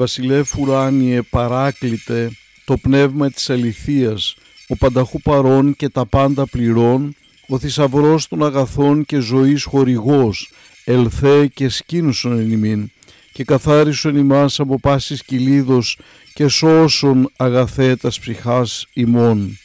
Βασιλεύ 0.00 0.42
ουράνιε 0.58 1.22
παράκλητε 1.22 2.30
το 2.64 2.76
πνεύμα 2.76 3.30
της 3.30 3.50
αληθείας, 3.50 4.36
ο 4.68 4.76
πανταχού 4.76 5.20
παρών 5.20 5.76
και 5.76 5.88
τα 5.88 6.06
πάντα 6.06 6.46
πληρών, 6.46 7.14
ο 7.48 7.58
θησαυρός 7.58 8.28
των 8.28 8.44
αγαθών 8.44 9.04
και 9.04 9.18
ζωής 9.18 9.64
χορηγός, 9.64 10.50
ελθέ 10.90 11.46
και 11.46 11.68
σκήνουσον 11.68 12.38
εν 12.38 12.50
ημίν, 12.50 12.90
και 13.32 13.44
καθάρισον 13.44 14.16
ημάς 14.16 14.60
από 14.60 14.80
πάσης 14.80 15.22
κυλίδος 15.22 15.98
και 16.34 16.48
σώσον 16.48 17.30
αγαθέ 17.36 17.96
τας 17.96 18.20
ψυχάς 18.20 18.86
ημών. 18.92 19.58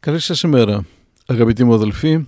Καλή 0.00 0.20
σας 0.20 0.42
ημέρα, 0.42 0.84
αγαπητοί 1.26 1.64
μου 1.64 1.74
αδελφοί. 1.74 2.26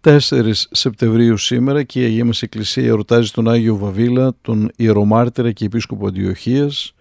4 0.00 0.66
Σεπτεμβρίου 0.70 1.36
σήμερα 1.36 1.82
και 1.82 2.00
η 2.00 2.04
Αγία 2.04 2.24
μας 2.24 2.42
Εκκλησία 2.42 2.86
εορτάζει 2.86 3.30
τον 3.30 3.48
Άγιο 3.48 3.76
Βαβίλα, 3.76 4.34
τον 4.40 4.70
Ιερομάρτυρα 4.76 5.52
και 5.52 5.64
Επίσκοπο 5.64 6.06
Αντιοχίας, 6.06 6.94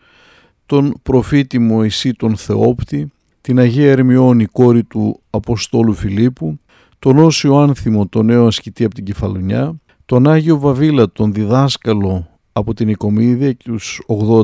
τον 0.66 0.94
προφήτη 1.04 1.60
Μωυσή 1.60 2.12
τον 2.12 2.38
Θεόπτη, 2.38 3.12
την 3.42 3.60
Αγία 3.60 3.92
Ερμιόνη 3.92 4.46
κόρη 4.46 4.84
του 4.84 5.22
Αποστόλου 5.30 5.94
Φιλίππου, 5.94 6.60
τον 7.00 7.18
Όσιο 7.18 7.56
Άνθιμο 7.56 8.08
τον 8.08 8.26
νέο 8.26 8.48
ασκητή 8.48 8.84
από 8.84 8.96
την 8.96 9.04
Κεφαλονιά, 9.04 9.82
τον 10.06 10.28
Άγιο 10.28 10.60
Βαβίλα 10.60 11.12
τον 11.12 11.34
διδάσκαλο 11.34 12.28
από 12.52 12.74
την 12.74 12.90
Οικομίδια 12.90 13.52
και 13.54 13.64
τους 13.64 14.02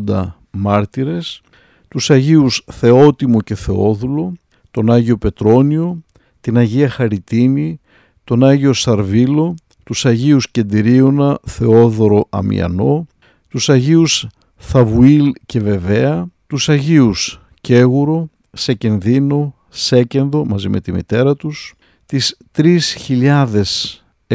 80 0.07 0.25
μάρτυρες, 0.51 1.41
τους 1.87 2.09
Αγίους 2.09 2.63
Θεότιμο 2.71 3.41
και 3.41 3.55
Θεόδουλο, 3.55 4.33
τον 4.71 4.91
Άγιο 4.91 5.17
Πετρόνιο, 5.17 6.03
την 6.41 6.57
Αγία 6.57 6.89
Χαριτίνη, 6.89 7.79
τον 8.23 8.43
Άγιο 8.43 8.73
Σαρβίλο, 8.73 9.55
τους 9.83 10.05
Αγίους 10.05 10.51
Κεντηρίωνα 10.51 11.39
Θεόδωρο 11.43 12.25
Αμιανό, 12.29 13.07
τους 13.49 13.69
Αγίους 13.69 14.27
Θαβουήλ 14.55 15.31
και 15.45 15.59
Βεβαία, 15.59 16.27
τους 16.47 16.69
Αγίους 16.69 17.41
Κέγουρο, 17.61 18.29
Σεκενδίνο, 18.51 19.55
Σέκενδο 19.69 20.45
μαζί 20.45 20.69
με 20.69 20.81
τη 20.81 20.91
μητέρα 20.91 21.35
τους, 21.35 21.73
τις 22.05 22.37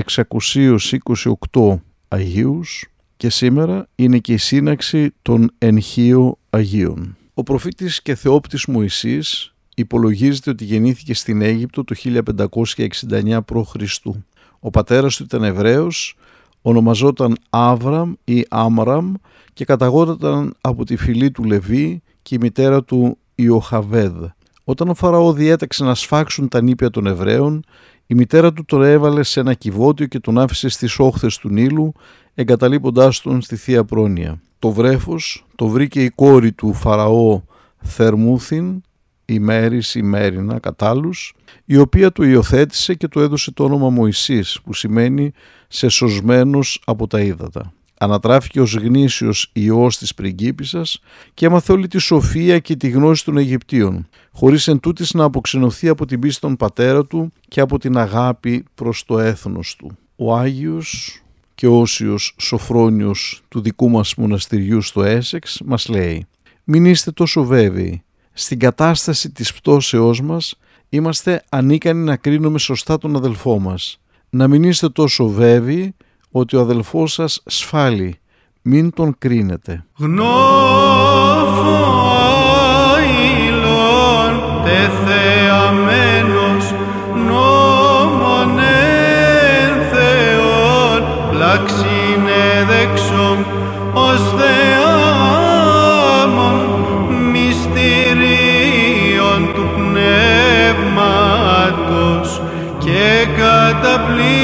3.628 0.04 1.78
Αγίους 2.08 2.84
και 3.16 3.30
σήμερα 3.30 3.88
είναι 3.94 4.18
και 4.18 4.32
η 4.32 4.36
σύναξη 4.36 5.10
των 5.22 5.50
Ενχείο 5.58 6.38
Αγίων. 6.50 7.16
Ο 7.34 7.42
προφήτης 7.42 8.02
και 8.02 8.14
θεόπτης 8.14 8.66
Μωυσής 8.66 9.54
υπολογίζεται 9.74 10.50
ότι 10.50 10.64
γεννήθηκε 10.64 11.14
στην 11.14 11.42
Αίγυπτο 11.42 11.84
το 11.84 11.94
1569 12.04 13.38
π.Χ. 13.44 13.74
Ο 14.60 14.70
πατέρας 14.70 15.16
του 15.16 15.22
ήταν 15.22 15.44
Εβραίος, 15.44 16.16
ονομαζόταν 16.62 17.36
Άβραμ 17.50 18.12
ή 18.24 18.46
Άμραμ 18.48 19.12
και 19.52 19.64
καταγόταν 19.64 20.54
από 20.60 20.84
τη 20.84 20.96
φυλή 20.96 21.30
του 21.30 21.44
Λεβί 21.44 22.02
και 22.22 22.34
η 22.34 22.38
μητέρα 22.38 22.84
του 22.84 23.18
Ιωχαβέδ. 23.34 24.14
Όταν 24.64 24.88
ο 24.88 24.94
Φαραώ 24.94 25.32
διέταξε 25.32 25.84
να 25.84 25.94
σφάξουν 25.94 26.48
τα 26.48 26.62
νήπια 26.62 26.90
των 26.90 27.06
Εβραίων, 27.06 27.64
η 28.06 28.14
μητέρα 28.14 28.52
του 28.52 28.64
τον 28.64 28.82
έβαλε 28.82 29.22
σε 29.22 29.40
ένα 29.40 29.54
κυβότιο 29.54 30.06
και 30.06 30.20
τον 30.20 30.38
άφησε 30.38 30.68
στις 30.68 30.98
όχθες 30.98 31.38
του 31.38 31.48
Νείλου, 31.48 31.92
εγκαταλείποντάς 32.34 33.20
τον 33.20 33.42
στη 33.42 33.56
Θεία 33.56 33.84
Πρόνοια. 33.84 34.40
Το 34.58 34.70
βρέφος 34.70 35.46
το 35.54 35.68
βρήκε 35.68 36.02
η 36.02 36.10
κόρη 36.10 36.52
του 36.52 36.72
Φαραώ 36.72 37.42
Θερμούθιν 37.82 38.80
ημέρης 39.24 39.94
ημέρινα 39.94 40.58
κατάλους, 40.58 41.34
η 41.64 41.76
οποία 41.76 42.12
του 42.12 42.22
υιοθέτησε 42.22 42.94
και 42.94 43.08
του 43.08 43.20
έδωσε 43.20 43.52
το 43.52 43.64
όνομα 43.64 43.90
Μωυσής, 43.90 44.60
που 44.64 44.74
σημαίνει 44.74 45.32
«σε 45.68 45.88
σωσμένος 45.88 46.82
από 46.84 47.06
τα 47.06 47.20
ύδατα». 47.20 47.72
Ανατράφηκε 47.98 48.60
ως 48.60 48.74
γνήσιος 48.74 49.50
ιός 49.52 49.98
της 49.98 50.14
πριγκίπισσας 50.14 51.00
και 51.34 51.46
έμαθε 51.46 51.72
όλη 51.72 51.88
τη 51.88 51.98
σοφία 51.98 52.58
και 52.58 52.76
τη 52.76 52.88
γνώση 52.88 53.24
των 53.24 53.36
Αιγυπτίων, 53.36 54.08
χωρίς 54.32 54.68
εν 54.68 54.80
τούτης 54.80 55.14
να 55.14 55.24
αποξενωθεί 55.24 55.88
από 55.88 56.06
την 56.06 56.20
πίστη 56.20 56.40
των 56.40 56.56
πατέρα 56.56 57.06
του 57.06 57.32
και 57.48 57.60
από 57.60 57.78
την 57.78 57.96
αγάπη 57.98 58.64
προς 58.74 59.04
το 59.04 59.18
έθνος 59.18 59.76
του. 59.78 59.96
Ο 60.16 60.36
Άγιος 60.36 61.20
και 61.54 61.66
όσιος 61.66 62.34
Σοφρόνιος 62.38 63.42
του 63.48 63.60
δικού 63.60 63.90
μας 63.90 64.14
μοναστηριού 64.14 64.80
στο 64.80 65.02
Έσεξ 65.02 65.60
μας 65.64 65.88
λέει 65.88 66.26
«Μην 66.64 66.84
είστε 66.84 67.10
τόσο 67.10 67.44
βέβαιοι, 67.44 68.02
στην 68.32 68.58
κατάσταση 68.58 69.30
της 69.30 69.52
πτώσεώς 69.52 70.20
μας 70.20 70.58
είμαστε 70.88 71.44
ανίκανοι 71.48 72.04
να 72.04 72.16
κρίνουμε 72.16 72.58
σωστά 72.58 72.98
τον 72.98 73.16
αδελφό 73.16 73.58
μας. 73.58 74.00
Να 74.30 74.48
μην 74.48 74.62
είστε 74.62 74.88
τόσο 74.88 75.28
βέβαιοι 75.28 75.94
ότι 76.38 76.56
ο 76.56 76.60
αδελφός 76.60 77.12
σας 77.12 77.42
σφάλει. 77.46 78.18
Μην 78.62 78.92
τον 78.92 79.14
κρίνετε. 79.18 79.84
Γνώφο 79.96 80.34
τεθεαμένος 84.64 86.74
νόμον 87.28 88.58
εν 88.58 89.72
Θεόν 89.92 91.00
πλαξίνε 91.30 92.66
δεξόν 92.68 93.46
ως 93.92 94.26
καταπλήξα 103.36 104.35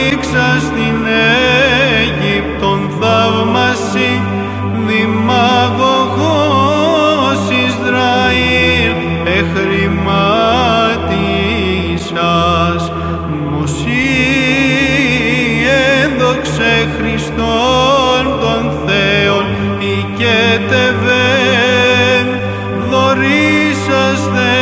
έδοξε 16.63 16.89
Χριστόν 16.99 18.25
τον 18.41 18.73
Θεόν 18.87 19.47
οικετευέν 19.81 21.17
δωρήσαστε 22.91 24.62